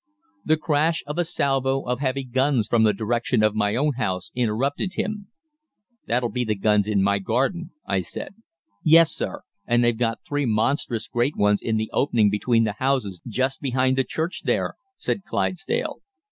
"The 0.43 0.57
crash 0.57 1.03
of 1.05 1.19
a 1.19 1.23
salvo 1.23 1.81
of 1.83 1.99
heavy 1.99 2.23
guns 2.23 2.67
from 2.67 2.81
the 2.81 2.91
direction 2.91 3.43
of 3.43 3.53
my 3.53 3.75
own 3.75 3.93
house 3.97 4.31
interrupted 4.33 4.95
him. 4.95 5.27
"'That'll 6.07 6.31
be 6.31 6.43
the 6.43 6.55
guns 6.55 6.87
in 6.87 7.03
my 7.03 7.19
garden,' 7.19 7.69
I 7.85 7.99
said. 7.99 8.33
"'Yes, 8.83 9.11
sir, 9.11 9.41
and 9.67 9.83
they've 9.83 9.95
got 9.95 10.21
three 10.27 10.47
monstrous 10.47 11.07
great 11.07 11.35
ones 11.37 11.61
in 11.61 11.77
the 11.77 11.91
opening 11.93 12.31
between 12.31 12.63
the 12.63 12.77
houses 12.79 13.21
just 13.27 13.61
behind 13.61 13.95
the 13.95 14.03
church 14.03 14.41
there,' 14.43 14.73
said 14.97 15.23
Clydesdale. 15.23 16.01